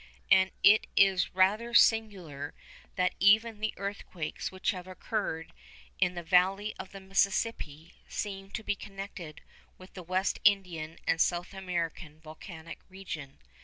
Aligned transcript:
And 0.31 0.49
it 0.63 0.87
is 0.95 1.35
rather 1.35 1.75
singular 1.75 2.55
that 2.95 3.13
even 3.19 3.59
the 3.59 3.75
earthquakes 3.77 4.51
which 4.51 4.71
have 4.71 4.87
occurred 4.87 5.53
in 5.99 6.15
the 6.15 6.23
valley 6.23 6.73
of 6.79 6.91
the 6.91 6.99
Mississippi 6.99 7.93
seem 8.07 8.49
to 8.53 8.63
be 8.63 8.75
connected 8.75 9.41
with 9.77 9.93
the 9.93 10.01
West 10.01 10.39
Indian 10.43 10.97
and 11.05 11.21
South 11.21 11.53
American 11.53 12.19
volcanic 12.19 12.79
region. 12.89 13.37